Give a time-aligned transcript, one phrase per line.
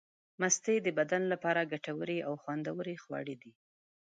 [0.41, 3.51] مستې د بدن لپاره ګټورې او خوندورې خواړه دي.